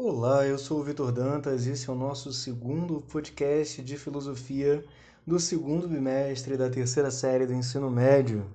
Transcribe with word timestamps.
Olá, 0.00 0.46
eu 0.46 0.56
sou 0.56 0.78
o 0.78 0.84
Vitor 0.84 1.10
Dantas 1.10 1.66
e 1.66 1.70
esse 1.72 1.90
é 1.90 1.92
o 1.92 1.96
nosso 1.96 2.32
segundo 2.32 3.00
podcast 3.00 3.82
de 3.82 3.98
filosofia 3.98 4.84
do 5.26 5.40
segundo 5.40 5.88
bimestre 5.88 6.56
da 6.56 6.70
terceira 6.70 7.10
série 7.10 7.44
do 7.48 7.52
ensino 7.52 7.90
médio. 7.90 8.48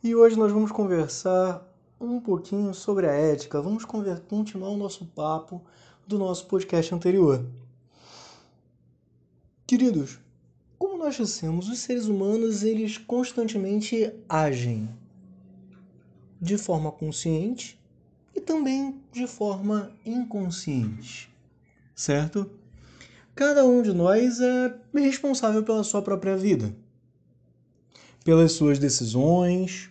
E 0.00 0.14
hoje 0.14 0.38
nós 0.38 0.52
vamos 0.52 0.70
conversar 0.70 1.68
um 2.00 2.20
pouquinho 2.20 2.72
sobre 2.72 3.08
a 3.08 3.12
ética, 3.12 3.60
vamos 3.60 3.84
continuar 3.84 4.68
o 4.68 4.76
nosso 4.76 5.04
papo 5.04 5.60
do 6.06 6.16
nosso 6.16 6.46
podcast 6.46 6.94
anterior. 6.94 7.44
Queridos, 9.66 10.20
como 10.78 10.96
nós 10.96 11.16
dissemos, 11.16 11.68
os 11.68 11.80
seres 11.80 12.06
humanos 12.06 12.62
eles 12.62 12.96
constantemente 12.96 14.12
agem 14.28 14.88
de 16.40 16.56
forma 16.56 16.92
consciente 16.92 17.79
e 18.34 18.40
também 18.40 19.00
de 19.12 19.26
forma 19.26 19.90
inconsciente, 20.04 21.30
certo? 21.94 22.50
Cada 23.34 23.64
um 23.64 23.82
de 23.82 23.92
nós 23.92 24.40
é 24.40 24.74
responsável 24.94 25.62
pela 25.62 25.84
sua 25.84 26.02
própria 26.02 26.36
vida, 26.36 26.74
pelas 28.24 28.52
suas 28.52 28.78
decisões, 28.78 29.90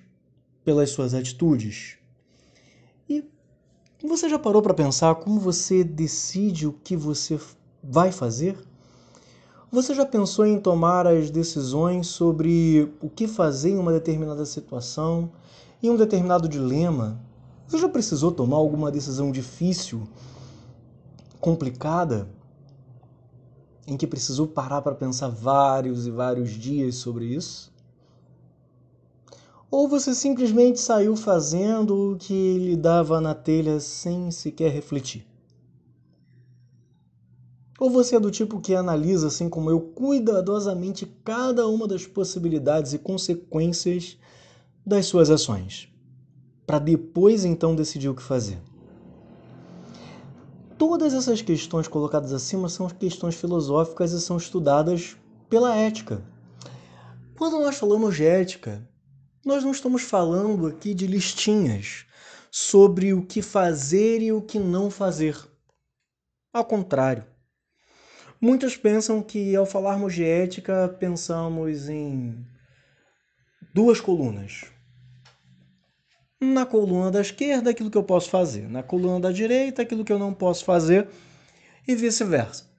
pelas 0.64 0.92
suas 0.92 1.14
atitudes. 1.14 1.98
E 4.02 4.08
você 4.08 4.30
já 4.30 4.40
parou 4.40 4.62
para 4.62 4.74
pensar 4.74 5.16
como 5.16 5.42
você 5.42 5.84
decide 5.84 6.66
o 6.66 6.72
que 6.72 6.96
você 6.96 7.38
vai 7.84 8.14
fazer? 8.14 8.58
Você 9.70 9.94
já 9.94 10.06
pensou 10.06 10.46
em 10.46 10.58
tomar 10.58 11.06
as 11.06 11.30
decisões 11.30 12.08
sobre 12.08 12.94
o 13.02 13.10
que 13.10 13.28
fazer 13.28 13.72
em 13.72 13.78
uma 13.78 13.92
determinada 13.92 14.46
situação, 14.46 15.32
em 15.84 15.90
um 15.90 15.98
determinado 15.98 16.48
dilema? 16.48 17.20
Você 17.70 17.78
já 17.78 17.88
precisou 17.88 18.32
tomar 18.32 18.58
alguma 18.58 18.90
decisão 18.90 19.32
difícil, 19.32 20.08
complicada, 21.40 22.28
em 23.86 23.96
que 23.96 24.08
precisou 24.08 24.48
parar 24.48 24.82
para 24.82 24.96
pensar 24.96 25.28
vários 25.28 26.08
e 26.08 26.10
vários 26.10 26.50
dias 26.50 26.96
sobre 26.96 27.26
isso? 27.26 27.72
Ou 29.70 29.88
você 29.88 30.16
simplesmente 30.16 30.80
saiu 30.80 31.16
fazendo 31.16 32.14
o 32.14 32.18
que 32.18 32.58
lhe 32.58 32.76
dava 32.76 33.22
na 33.22 33.36
telha 33.36 33.80
sem 33.80 34.32
sequer 34.32 34.72
refletir? 34.72 35.28
Ou 37.80 37.92
você 37.92 38.16
é 38.16 38.20
do 38.20 38.32
tipo 38.32 38.60
que 38.60 38.74
analisa, 38.74 39.28
assim 39.28 39.48
como 39.48 39.70
eu, 39.70 39.80
cuidadosamente 39.80 41.06
cada 41.24 41.68
uma 41.68 41.88
das 41.88 42.08
possibilidades 42.08 42.94
e 42.94 42.98
consequências 42.98 44.18
das 44.84 45.06
suas 45.06 45.30
ações? 45.30 45.88
Para 46.70 46.78
depois 46.78 47.46
então 47.46 47.76
decidir 47.76 48.10
o 48.10 48.14
que 48.14 48.22
fazer. 48.22 48.62
Todas 50.78 51.16
essas 51.16 51.42
questões 51.42 51.88
colocadas 51.88 52.32
acima 52.32 52.70
são 52.70 52.88
questões 52.88 53.34
filosóficas 53.34 54.12
e 54.12 54.22
são 54.22 54.38
estudadas 54.38 55.18
pela 55.50 55.76
ética. 55.76 56.22
Quando 57.36 57.58
nós 57.58 57.76
falamos 57.76 58.16
de 58.16 58.24
ética, 58.24 58.88
nós 59.44 59.64
não 59.64 59.72
estamos 59.72 60.04
falando 60.04 60.68
aqui 60.68 60.94
de 60.94 61.08
listinhas 61.08 62.06
sobre 62.52 63.16
o 63.16 63.26
que 63.26 63.42
fazer 63.42 64.22
e 64.22 64.32
o 64.32 64.40
que 64.40 64.60
não 64.60 64.92
fazer. 64.92 65.36
Ao 66.54 66.64
contrário. 66.64 67.26
Muitos 68.40 68.78
pensam 68.78 69.24
que 69.24 69.56
ao 69.56 69.66
falarmos 69.66 70.14
de 70.14 70.24
ética, 70.24 70.88
pensamos 71.00 71.90
em 71.90 72.46
duas 73.74 74.00
colunas 74.00 74.66
na 76.40 76.66
coluna 76.66 77.12
da 77.12 77.22
esquerda 77.22 77.70
aquilo 77.70 77.92
que 77.92 77.98
eu 77.98 78.04
posso 78.04 78.30
fazer, 78.30 78.70
na 78.70 78.82
coluna 78.82 79.20
da 79.20 79.32
direita 79.32 79.82
aquilo 79.82 80.06
que 80.06 80.14
eu 80.14 80.20
não 80.20 80.34
posso 80.34 80.64
fazer 80.64 81.10
e 81.88 81.96
vice-versa. 81.96 82.70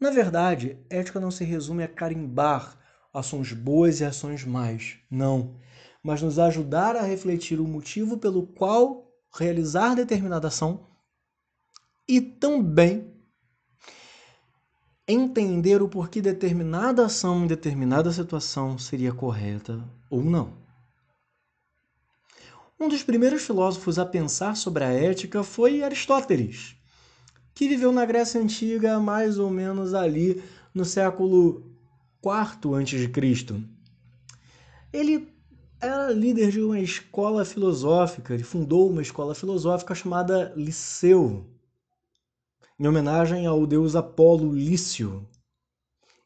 Na 0.00 0.10
verdade, 0.10 0.78
ética 0.88 1.20
não 1.20 1.30
se 1.30 1.44
resume 1.44 1.82
a 1.82 1.88
carimbar 1.88 2.78
ações 3.12 3.52
boas 3.52 4.00
e 4.00 4.04
ações 4.04 4.44
más, 4.44 4.98
não, 5.10 5.58
mas 6.02 6.22
nos 6.22 6.38
ajudar 6.38 6.96
a 6.96 7.02
refletir 7.02 7.60
o 7.60 7.66
motivo 7.66 8.18
pelo 8.18 8.46
qual 8.46 9.10
realizar 9.34 9.94
determinada 9.94 10.48
ação 10.48 10.86
e 12.08 12.20
também 12.20 13.12
entender 15.08 15.82
o 15.82 15.88
porquê 15.88 16.20
determinada 16.20 17.06
ação 17.06 17.44
em 17.44 17.46
determinada 17.46 18.12
situação 18.12 18.78
seria 18.78 19.12
correta 19.12 19.82
ou 20.10 20.22
não. 20.22 20.65
Um 22.78 22.88
dos 22.88 23.02
primeiros 23.02 23.42
filósofos 23.42 23.98
a 23.98 24.04
pensar 24.04 24.54
sobre 24.54 24.84
a 24.84 24.92
ética 24.92 25.42
foi 25.42 25.82
Aristóteles, 25.82 26.76
que 27.54 27.68
viveu 27.68 27.90
na 27.90 28.04
Grécia 28.04 28.38
Antiga 28.38 29.00
mais 29.00 29.38
ou 29.38 29.48
menos 29.48 29.94
ali 29.94 30.44
no 30.74 30.84
século 30.84 31.64
IV 32.22 32.74
a.C. 32.74 33.64
Ele 34.92 35.26
era 35.80 36.12
líder 36.12 36.50
de 36.50 36.60
uma 36.60 36.78
escola 36.78 37.46
filosófica, 37.46 38.34
ele 38.34 38.44
fundou 38.44 38.90
uma 38.90 39.00
escola 39.00 39.34
filosófica 39.34 39.94
chamada 39.94 40.52
Liceu, 40.54 41.46
em 42.78 42.86
homenagem 42.86 43.46
ao 43.46 43.66
deus 43.66 43.96
Apolo 43.96 44.52
Lício, 44.52 45.26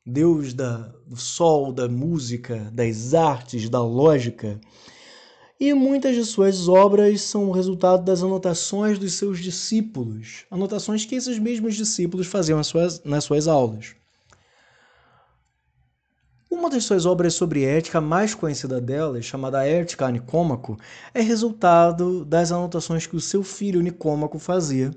deus 0.04 0.52
da, 0.52 0.78
do 1.06 1.16
sol, 1.16 1.72
da 1.72 1.88
música, 1.88 2.72
das 2.72 3.14
artes, 3.14 3.68
da 3.68 3.80
lógica 3.80 4.60
e 5.60 5.74
muitas 5.74 6.14
de 6.16 6.24
suas 6.24 6.68
obras 6.68 7.20
são 7.20 7.50
o 7.50 7.52
resultado 7.52 8.02
das 8.02 8.22
anotações 8.22 8.98
dos 8.98 9.12
seus 9.12 9.38
discípulos, 9.38 10.46
anotações 10.50 11.04
que 11.04 11.14
esses 11.14 11.38
mesmos 11.38 11.76
discípulos 11.76 12.26
faziam 12.26 12.56
nas 12.56 12.66
suas, 13.24 13.46
aulas. 13.46 13.94
Uma 16.50 16.70
das 16.70 16.84
suas 16.84 17.04
obras 17.04 17.34
sobre 17.34 17.62
ética, 17.62 17.98
a 17.98 18.00
mais 18.00 18.34
conhecida 18.34 18.80
delas, 18.80 19.26
chamada 19.26 19.66
Ética 19.66 20.06
a 20.06 20.10
Nicômaco, 20.10 20.78
é 21.12 21.20
resultado 21.20 22.24
das 22.24 22.50
anotações 22.50 23.06
que 23.06 23.14
o 23.14 23.20
seu 23.20 23.44
filho 23.44 23.82
Nicômaco 23.82 24.38
fazia 24.38 24.90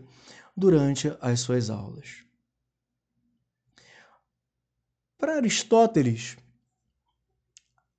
durante 0.56 1.14
as 1.20 1.42
suas 1.42 1.70
aulas. 1.70 2.24
Para 5.18 5.36
Aristóteles, 5.36 6.38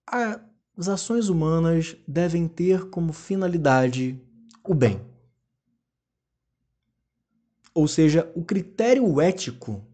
a 0.06 0.40
as 0.76 0.88
ações 0.88 1.28
humanas 1.28 1.96
devem 2.06 2.48
ter 2.48 2.88
como 2.90 3.12
finalidade 3.12 4.20
o 4.64 4.74
bem. 4.74 5.00
Ou 7.72 7.88
seja, 7.88 8.30
o 8.34 8.44
critério 8.44 9.20
ético 9.20 9.84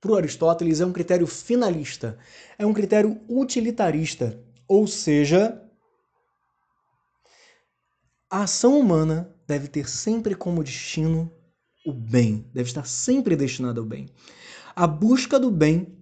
para 0.00 0.16
Aristóteles 0.16 0.80
é 0.80 0.86
um 0.86 0.92
critério 0.92 1.26
finalista, 1.26 2.18
é 2.58 2.66
um 2.66 2.72
critério 2.74 3.20
utilitarista, 3.28 4.38
ou 4.66 4.86
seja, 4.86 5.62
a 8.28 8.42
ação 8.42 8.78
humana 8.78 9.32
deve 9.46 9.68
ter 9.68 9.88
sempre 9.88 10.34
como 10.34 10.64
destino 10.64 11.30
o 11.84 11.92
bem, 11.92 12.48
deve 12.52 12.68
estar 12.68 12.86
sempre 12.86 13.36
destinada 13.36 13.80
ao 13.80 13.86
bem. 13.86 14.08
A 14.74 14.86
busca 14.86 15.38
do 15.38 15.50
bem 15.50 16.01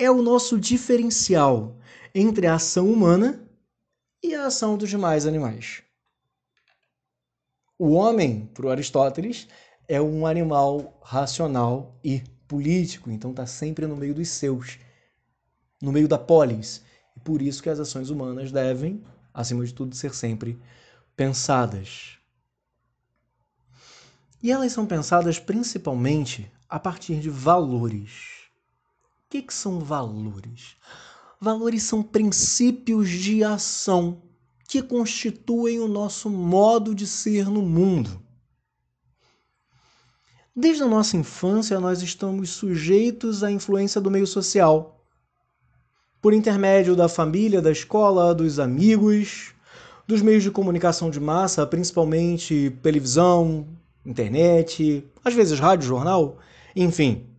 é 0.00 0.10
o 0.10 0.22
nosso 0.22 0.58
diferencial 0.58 1.76
entre 2.14 2.46
a 2.46 2.54
ação 2.54 2.90
humana 2.90 3.46
e 4.22 4.34
a 4.34 4.46
ação 4.46 4.78
dos 4.78 4.88
demais 4.88 5.26
animais. 5.26 5.82
O 7.78 7.90
homem, 7.90 8.46
para 8.54 8.70
Aristóteles, 8.70 9.46
é 9.86 10.00
um 10.00 10.26
animal 10.26 10.98
racional 11.02 12.00
e 12.02 12.22
político, 12.48 13.10
então 13.10 13.30
está 13.30 13.46
sempre 13.46 13.86
no 13.86 13.94
meio 13.94 14.14
dos 14.14 14.28
seus, 14.28 14.78
no 15.82 15.92
meio 15.92 16.08
da 16.08 16.18
polis. 16.18 16.82
E 17.14 17.20
por 17.20 17.42
isso 17.42 17.62
que 17.62 17.68
as 17.68 17.78
ações 17.78 18.08
humanas 18.08 18.50
devem, 18.50 19.04
acima 19.34 19.66
de 19.66 19.74
tudo, 19.74 19.94
ser 19.94 20.14
sempre 20.14 20.58
pensadas. 21.14 22.18
E 24.42 24.50
elas 24.50 24.72
são 24.72 24.86
pensadas 24.86 25.38
principalmente 25.38 26.50
a 26.70 26.80
partir 26.80 27.20
de 27.20 27.28
valores 27.28 28.39
que, 29.30 29.40
que 29.40 29.54
são 29.54 29.78
valores? 29.78 30.76
Valores 31.40 31.84
são 31.84 32.02
princípios 32.02 33.08
de 33.08 33.44
ação 33.44 34.20
que 34.68 34.82
constituem 34.82 35.78
o 35.78 35.88
nosso 35.88 36.28
modo 36.28 36.94
de 36.94 37.06
ser 37.06 37.48
no 37.48 37.62
mundo. 37.62 38.20
Desde 40.54 40.82
a 40.82 40.86
nossa 40.86 41.16
infância, 41.16 41.78
nós 41.78 42.02
estamos 42.02 42.50
sujeitos 42.50 43.44
à 43.44 43.50
influência 43.50 44.00
do 44.00 44.10
meio 44.10 44.26
social. 44.26 45.06
Por 46.20 46.34
intermédio 46.34 46.96
da 46.96 47.08
família, 47.08 47.62
da 47.62 47.70
escola, 47.70 48.34
dos 48.34 48.58
amigos, 48.58 49.54
dos 50.06 50.20
meios 50.20 50.42
de 50.42 50.50
comunicação 50.50 51.08
de 51.08 51.20
massa, 51.20 51.66
principalmente 51.66 52.76
televisão, 52.82 53.66
internet, 54.04 55.08
às 55.24 55.32
vezes 55.32 55.58
rádio, 55.58 55.86
jornal, 55.86 56.38
enfim 56.74 57.30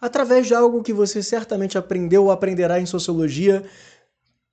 através 0.00 0.46
de 0.46 0.54
algo 0.54 0.82
que 0.82 0.92
você 0.92 1.22
certamente 1.22 1.76
aprendeu 1.76 2.24
ou 2.24 2.30
aprenderá 2.30 2.80
em 2.80 2.86
sociologia, 2.86 3.64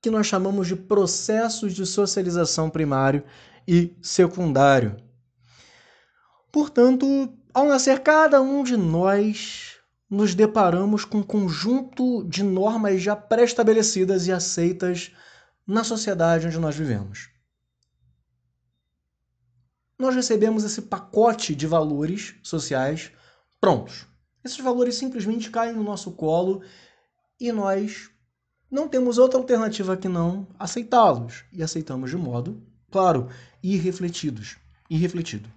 que 0.00 0.10
nós 0.10 0.26
chamamos 0.26 0.66
de 0.66 0.76
processos 0.76 1.74
de 1.74 1.86
socialização 1.86 2.68
primário 2.68 3.22
e 3.66 3.96
secundário. 4.02 4.96
Portanto, 6.52 7.32
ao 7.52 7.66
nascer 7.66 8.00
cada 8.00 8.40
um 8.40 8.62
de 8.62 8.76
nós, 8.76 9.76
nos 10.08 10.34
deparamos 10.34 11.04
com 11.04 11.18
um 11.18 11.22
conjunto 11.22 12.24
de 12.24 12.42
normas 12.42 13.02
já 13.02 13.16
pré-estabelecidas 13.16 14.26
e 14.26 14.32
aceitas 14.32 15.12
na 15.66 15.82
sociedade 15.82 16.46
onde 16.46 16.58
nós 16.58 16.76
vivemos. 16.76 17.30
Nós 19.98 20.14
recebemos 20.14 20.62
esse 20.62 20.82
pacote 20.82 21.54
de 21.54 21.66
valores 21.66 22.34
sociais 22.42 23.10
prontos. 23.60 24.06
Esses 24.46 24.60
valores 24.60 24.94
simplesmente 24.94 25.50
caem 25.50 25.72
no 25.72 25.82
nosso 25.82 26.12
colo 26.12 26.62
e 27.40 27.50
nós 27.50 28.08
não 28.70 28.86
temos 28.86 29.18
outra 29.18 29.40
alternativa 29.40 29.96
que 29.96 30.08
não 30.08 30.46
aceitá-los. 30.56 31.42
E 31.52 31.64
aceitamos 31.64 32.10
de 32.10 32.16
modo, 32.16 32.62
claro, 32.88 33.28
irrefletidos. 33.60 34.56
Irrefletido. 34.88 35.50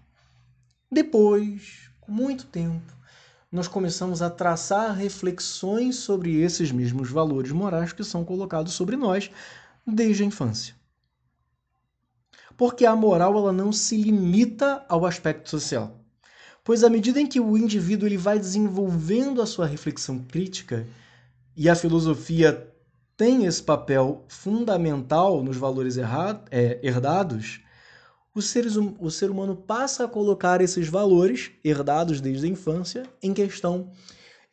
Depois, 0.92 1.92
com 2.02 2.12
muito 2.12 2.48
tempo, 2.48 2.92
nós 3.52 3.68
começamos 3.68 4.24
a 4.24 4.30
traçar 4.32 4.96
reflexões 4.96 5.98
sobre 5.98 6.42
esses 6.42 6.72
mesmos 6.72 7.12
valores 7.12 7.52
morais 7.52 7.94
que 7.94 8.04
são 8.04 8.26
colocados 8.26 8.74
sobre 8.74 8.98
nós 8.98 9.30
desde 9.86 10.24
a 10.24 10.26
infância. 10.26 10.74
Porque 12.58 12.88
a 12.88 12.96
moral 12.96 13.38
ela 13.38 13.54
não 13.54 13.72
se 13.72 14.02
limita 14.02 14.84
ao 14.90 15.06
aspecto 15.06 15.48
social. 15.48 15.99
Pois 16.64 16.84
à 16.84 16.90
medida 16.90 17.20
em 17.20 17.28
que 17.28 17.40
o 17.40 17.58
indivíduo 17.58 18.08
ele 18.08 18.18
vai 18.18 18.38
desenvolvendo 18.38 19.42
a 19.42 19.46
sua 19.46 19.66
reflexão 19.66 20.20
crítica, 20.20 20.86
e 21.56 21.68
a 21.68 21.76
filosofia 21.76 22.72
tem 23.18 23.46
esse 23.46 23.62
papel 23.62 24.24
fundamental 24.30 25.44
nos 25.44 25.58
valores 25.58 25.98
é, 25.98 26.80
herdados, 26.82 27.60
o 28.34 28.42
ser, 28.42 28.66
hum, 28.78 28.96
o 28.98 29.12
ser 29.12 29.30
humano 29.30 29.56
passa 29.56 30.06
a 30.06 30.08
colocar 30.08 30.62
esses 30.62 30.88
valores 30.88 31.52
herdados 31.62 32.22
desde 32.22 32.46
a 32.46 32.50
infância 32.50 33.04
em 33.22 33.34
questão 33.34 33.92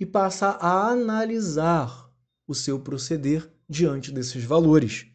e 0.00 0.04
passa 0.04 0.48
a 0.48 0.88
analisar 0.88 2.10
o 2.44 2.54
seu 2.54 2.80
proceder 2.80 3.48
diante 3.68 4.10
desses 4.10 4.42
valores 4.42 5.06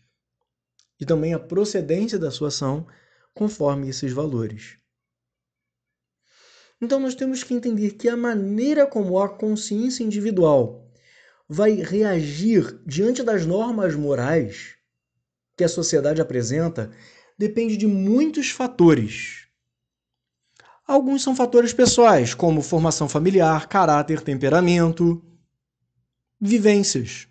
e 0.99 1.05
também 1.05 1.33
a 1.33 1.39
procedência 1.39 2.17
da 2.17 2.31
sua 2.31 2.47
ação 2.47 2.87
conforme 3.33 3.89
esses 3.89 4.13
valores. 4.13 4.77
Então 6.81 6.99
nós 6.99 7.13
temos 7.13 7.43
que 7.43 7.53
entender 7.53 7.91
que 7.91 8.09
a 8.09 8.17
maneira 8.17 8.87
como 8.87 9.19
a 9.19 9.29
consciência 9.29 10.03
individual 10.03 10.91
vai 11.47 11.73
reagir 11.73 12.81
diante 12.85 13.21
das 13.21 13.45
normas 13.45 13.95
morais 13.95 14.75
que 15.55 15.63
a 15.63 15.69
sociedade 15.69 16.19
apresenta 16.19 16.89
depende 17.37 17.77
de 17.77 17.85
muitos 17.85 18.49
fatores. 18.49 19.47
Alguns 20.87 21.21
são 21.21 21.35
fatores 21.35 21.71
pessoais, 21.71 22.33
como 22.33 22.61
formação 22.61 23.07
familiar, 23.07 23.67
caráter, 23.67 24.21
temperamento, 24.21 25.23
vivências, 26.39 27.27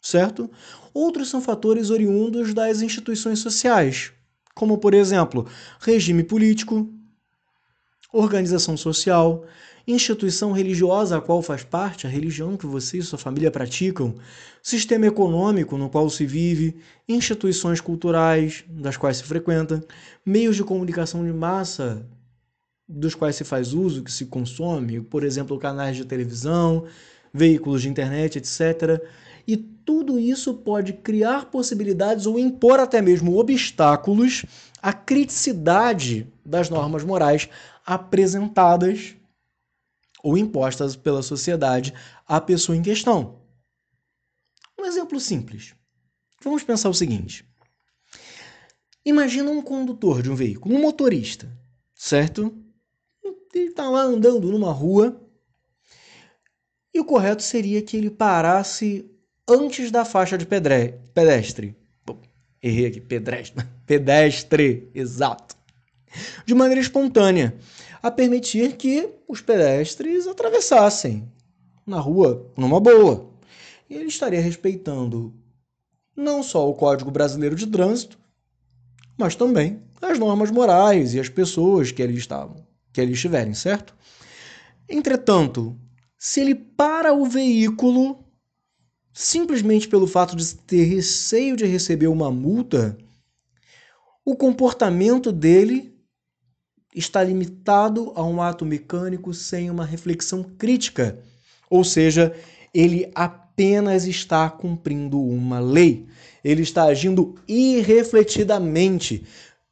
certo? 0.00 0.48
Outros 0.92 1.28
são 1.28 1.40
fatores 1.40 1.90
oriundos 1.90 2.54
das 2.54 2.82
instituições 2.82 3.40
sociais, 3.40 4.12
como, 4.54 4.78
por 4.78 4.94
exemplo, 4.94 5.48
regime 5.80 6.22
político, 6.22 6.93
organização 8.14 8.76
social, 8.76 9.44
instituição 9.86 10.52
religiosa 10.52 11.18
a 11.18 11.20
qual 11.20 11.42
faz 11.42 11.64
parte, 11.64 12.06
a 12.06 12.10
religião 12.10 12.56
que 12.56 12.64
você 12.64 12.98
e 12.98 13.02
sua 13.02 13.18
família 13.18 13.50
praticam, 13.50 14.14
sistema 14.62 15.06
econômico 15.06 15.76
no 15.76 15.90
qual 15.90 16.08
se 16.08 16.24
vive, 16.24 16.76
instituições 17.08 17.80
culturais 17.80 18.64
das 18.68 18.96
quais 18.96 19.16
se 19.16 19.24
frequenta, 19.24 19.84
meios 20.24 20.54
de 20.56 20.62
comunicação 20.62 21.24
de 21.24 21.32
massa 21.32 22.06
dos 22.88 23.14
quais 23.14 23.34
se 23.34 23.44
faz 23.44 23.74
uso, 23.74 24.04
que 24.04 24.12
se 24.12 24.26
consome, 24.26 25.00
por 25.00 25.24
exemplo, 25.24 25.58
canais 25.58 25.96
de 25.96 26.04
televisão, 26.04 26.84
veículos 27.32 27.82
de 27.82 27.88
internet, 27.88 28.38
etc. 28.38 29.02
E 29.46 29.56
tudo 29.56 30.18
isso 30.18 30.54
pode 30.54 30.94
criar 30.94 31.46
possibilidades 31.46 32.26
ou 32.26 32.38
impor 32.38 32.80
até 32.80 33.02
mesmo 33.02 33.38
obstáculos 33.38 34.44
à 34.80 34.92
criticidade 34.92 36.32
das 36.44 36.70
normas 36.70 37.04
morais 37.04 37.48
apresentadas 37.84 39.14
ou 40.22 40.38
impostas 40.38 40.96
pela 40.96 41.22
sociedade 41.22 41.92
à 42.26 42.40
pessoa 42.40 42.76
em 42.76 42.82
questão. 42.82 43.42
Um 44.78 44.86
exemplo 44.86 45.20
simples. 45.20 45.74
Vamos 46.42 46.62
pensar 46.62 46.88
o 46.88 46.94
seguinte: 46.94 47.46
imagina 49.04 49.50
um 49.50 49.60
condutor 49.62 50.22
de 50.22 50.30
um 50.30 50.34
veículo, 50.34 50.74
um 50.74 50.80
motorista, 50.80 51.50
certo? 51.94 52.54
Ele 53.54 53.68
está 53.68 53.88
lá 53.88 54.02
andando 54.02 54.50
numa 54.50 54.72
rua 54.72 55.20
e 56.92 57.00
o 57.00 57.04
correto 57.04 57.42
seria 57.42 57.82
que 57.82 57.96
ele 57.96 58.10
parasse 58.10 59.10
antes 59.48 59.90
da 59.90 60.04
faixa 60.04 60.36
de 60.38 60.46
pedestre. 60.46 61.76
errei 62.62 62.86
aqui, 62.86 63.00
pedestre. 63.00 63.64
Pedestre, 63.86 64.90
exato. 64.94 65.54
De 66.46 66.54
maneira 66.54 66.80
espontânea 66.80 67.54
a 68.02 68.10
permitir 68.10 68.76
que 68.76 69.10
os 69.28 69.42
pedestres 69.42 70.26
atravessassem 70.26 71.30
na 71.86 72.00
rua 72.00 72.50
numa 72.56 72.80
boa. 72.80 73.30
E 73.88 73.94
ele 73.94 74.06
estaria 74.06 74.40
respeitando 74.40 75.34
não 76.16 76.42
só 76.42 76.68
o 76.68 76.74
Código 76.74 77.10
Brasileiro 77.10 77.56
de 77.56 77.66
Trânsito, 77.66 78.18
mas 79.18 79.34
também 79.34 79.82
as 80.00 80.18
normas 80.18 80.50
morais 80.50 81.14
e 81.14 81.20
as 81.20 81.28
pessoas 81.28 81.92
que 81.92 82.02
ali 82.02 82.16
estavam, 82.16 82.66
que 82.92 83.00
ali 83.00 83.12
estiverem, 83.12 83.54
certo? 83.54 83.94
Entretanto, 84.88 85.78
se 86.18 86.40
ele 86.40 86.54
para 86.54 87.12
o 87.12 87.26
veículo 87.26 88.23
simplesmente 89.14 89.86
pelo 89.86 90.08
fato 90.08 90.34
de 90.34 90.56
ter 90.56 90.82
receio 90.82 91.56
de 91.56 91.64
receber 91.64 92.08
uma 92.08 92.32
multa, 92.32 92.98
o 94.24 94.34
comportamento 94.34 95.30
dele 95.30 95.94
está 96.92 97.22
limitado 97.22 98.12
a 98.16 98.24
um 98.24 98.42
ato 98.42 98.66
mecânico 98.66 99.32
sem 99.32 99.70
uma 99.70 99.84
reflexão 99.84 100.42
crítica, 100.42 101.20
ou 101.70 101.84
seja, 101.84 102.34
ele 102.72 103.10
apenas 103.14 104.04
está 104.04 104.50
cumprindo 104.50 105.20
uma 105.20 105.60
lei. 105.60 106.08
Ele 106.42 106.62
está 106.62 106.84
agindo 106.84 107.36
irrefletidamente, 107.46 109.24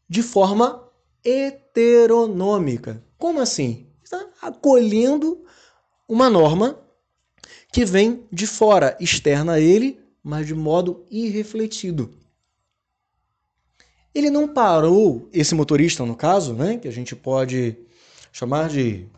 de 0.08 0.22
forma 0.22 0.88
heteronômica. 1.24 3.02
Como 3.18 3.40
assim? 3.40 3.86
Está 4.02 4.24
acolhendo 4.40 5.44
uma 6.08 6.30
norma 6.30 6.81
que 7.72 7.86
vem 7.86 8.26
de 8.30 8.46
fora, 8.46 8.96
externa 9.00 9.54
a 9.54 9.60
ele, 9.60 9.98
mas 10.22 10.46
de 10.46 10.54
modo 10.54 11.06
irrefletido. 11.10 12.12
Ele 14.14 14.28
não 14.28 14.46
parou, 14.46 15.26
esse 15.32 15.54
motorista 15.54 16.04
no 16.04 16.14
caso, 16.14 16.52
né, 16.52 16.76
que 16.76 16.86
a 16.86 16.92
gente 16.92 17.16
pode 17.16 17.74
chamar 18.30 18.68
de 18.68 19.08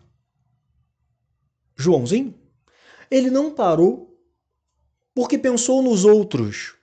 Joãozinho, 1.77 2.33
ele 3.11 3.29
não 3.29 3.51
parou 3.51 4.17
porque 5.13 5.37
pensou 5.37 5.83
nos 5.83 6.05
outros 6.05 6.75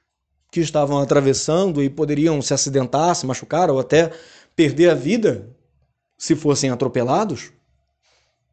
que 0.52 0.60
estavam 0.60 1.00
atravessando 1.00 1.82
e 1.82 1.90
poderiam 1.90 2.42
se 2.42 2.54
acidentar, 2.54 3.16
se 3.16 3.26
machucar 3.26 3.70
ou 3.70 3.80
até 3.80 4.12
perder 4.56 4.90
a 4.90 4.94
vida 4.94 5.50
se 6.18 6.36
fossem 6.36 6.70
atropelados. 6.70 7.52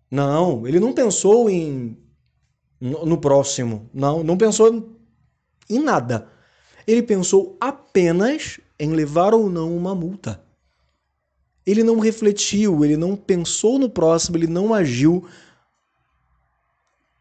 Não, 0.09 0.67
ele 0.67 0.79
não 0.79 0.93
pensou 0.93 1.51
em 1.51 1.99
no, 2.80 3.04
no 3.04 3.18
próximo, 3.18 3.88
não, 3.92 4.23
não 4.23 4.37
pensou 4.37 4.97
em 5.68 5.78
nada. 5.78 6.28
Ele 6.87 7.02
pensou 7.02 7.56
apenas 7.61 8.58
em 8.78 8.92
levar 8.92 9.35
ou 9.35 9.50
não 9.50 9.76
uma 9.76 9.94
multa. 9.94 10.42
Ele 11.66 11.82
não 11.82 11.99
refletiu, 11.99 12.85
ele 12.85 12.97
não 12.97 13.14
pensou 13.14 13.78
no 13.78 13.90
próximo, 13.90 14.37
ele 14.37 14.47
não 14.47 14.73
agiu 14.73 15.28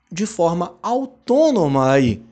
de 0.09 0.25
forma 0.25 0.77
autônoma 0.81 1.91
aí. 1.91 2.23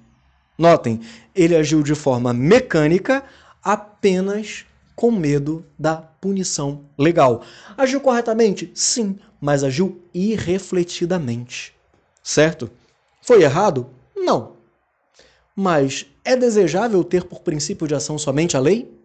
Notem, 0.57 1.01
ele 1.35 1.55
agiu 1.55 1.83
de 1.83 1.93
forma 1.93 2.31
mecânica 2.31 3.23
apenas 3.61 4.65
com 4.95 5.11
medo 5.11 5.65
da 5.77 5.97
punição 5.97 6.85
legal. 6.97 7.43
Agiu 7.77 7.99
corretamente? 7.99 8.71
Sim, 8.73 9.19
mas 9.41 9.63
agiu 9.63 10.01
irrefletidamente. 10.13 11.75
Certo? 12.23 12.71
Foi 13.25 13.41
errado? 13.41 13.89
Não. 14.15 14.55
Mas 15.55 16.05
é 16.23 16.35
desejável 16.35 17.03
ter 17.03 17.23
por 17.23 17.39
princípio 17.39 17.87
de 17.87 17.95
ação 17.95 18.19
somente 18.19 18.55
a 18.55 18.59
lei? 18.59 18.95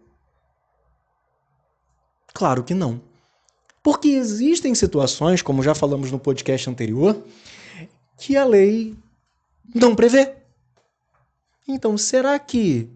Claro 2.35 2.63
que 2.63 2.75
não. 2.75 3.01
Porque 3.83 4.09
existem 4.09 4.75
situações, 4.75 5.41
como 5.41 5.63
já 5.63 5.75
falamos 5.75 6.13
no 6.13 6.19
podcast 6.19 6.69
anterior, 6.69 7.25
que 8.19 8.37
a 8.37 8.45
lei 8.45 8.95
não 9.75 9.97
prevê. 9.97 10.37
Então, 11.67 11.97
será 11.97 12.39
que 12.39 12.91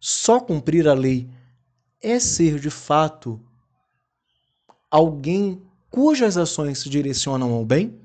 só 0.00 0.40
cumprir 0.40 0.88
a 0.88 0.94
lei 0.94 1.30
é 2.02 2.18
ser 2.18 2.58
de 2.58 2.70
fato 2.70 3.40
alguém 4.90 5.62
cujas 5.88 6.36
ações 6.36 6.80
se 6.80 6.90
direcionam 6.90 7.52
ao 7.52 7.64
bem? 7.64 8.03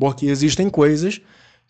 Porque 0.00 0.24
existem 0.24 0.70
coisas 0.70 1.20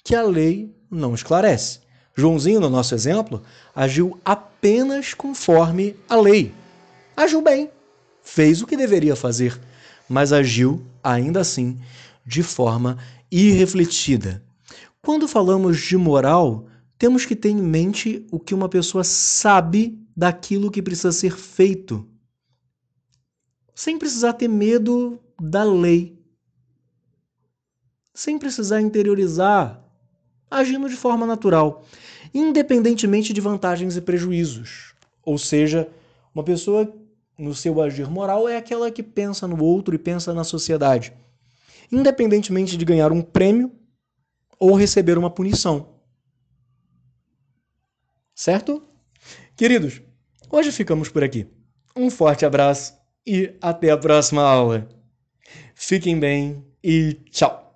que 0.04 0.14
a 0.14 0.22
lei 0.22 0.72
não 0.88 1.16
esclarece. 1.16 1.80
Joãozinho, 2.14 2.60
no 2.60 2.70
nosso 2.70 2.94
exemplo, 2.94 3.42
agiu 3.74 4.20
apenas 4.24 5.14
conforme 5.14 5.96
a 6.08 6.14
lei. 6.14 6.54
Agiu 7.16 7.42
bem, 7.42 7.68
fez 8.22 8.62
o 8.62 8.68
que 8.68 8.76
deveria 8.76 9.16
fazer, 9.16 9.60
mas 10.08 10.32
agiu, 10.32 10.80
ainda 11.02 11.40
assim, 11.40 11.80
de 12.24 12.44
forma 12.44 12.98
irrefletida. 13.32 14.40
Quando 15.02 15.26
falamos 15.26 15.80
de 15.80 15.96
moral, 15.96 16.68
temos 16.96 17.26
que 17.26 17.34
ter 17.34 17.48
em 17.48 17.60
mente 17.60 18.24
o 18.30 18.38
que 18.38 18.54
uma 18.54 18.68
pessoa 18.68 19.02
sabe 19.02 19.98
daquilo 20.16 20.70
que 20.70 20.80
precisa 20.80 21.10
ser 21.10 21.36
feito, 21.36 22.06
sem 23.74 23.98
precisar 23.98 24.34
ter 24.34 24.46
medo 24.46 25.18
da 25.40 25.64
lei, 25.64 26.19
sem 28.20 28.38
precisar 28.38 28.82
interiorizar, 28.82 29.82
agindo 30.50 30.90
de 30.90 30.94
forma 30.94 31.24
natural, 31.24 31.86
independentemente 32.34 33.32
de 33.32 33.40
vantagens 33.40 33.96
e 33.96 34.00
prejuízos. 34.02 34.94
Ou 35.22 35.38
seja, 35.38 35.88
uma 36.34 36.44
pessoa 36.44 36.94
no 37.38 37.54
seu 37.54 37.80
agir 37.80 38.10
moral 38.10 38.46
é 38.46 38.58
aquela 38.58 38.90
que 38.90 39.02
pensa 39.02 39.48
no 39.48 39.64
outro 39.64 39.94
e 39.94 39.98
pensa 39.98 40.34
na 40.34 40.44
sociedade, 40.44 41.14
independentemente 41.90 42.76
de 42.76 42.84
ganhar 42.84 43.10
um 43.10 43.22
prêmio 43.22 43.72
ou 44.58 44.74
receber 44.74 45.16
uma 45.16 45.30
punição. 45.30 45.94
Certo? 48.34 48.82
Queridos, 49.56 50.02
hoje 50.50 50.70
ficamos 50.70 51.08
por 51.08 51.24
aqui. 51.24 51.46
Um 51.96 52.10
forte 52.10 52.44
abraço 52.44 52.92
e 53.26 53.56
até 53.62 53.90
a 53.90 53.96
próxima 53.96 54.42
aula. 54.42 54.86
Fiquem 55.74 56.20
bem 56.20 56.62
e 56.84 57.14
tchau! 57.30 57.69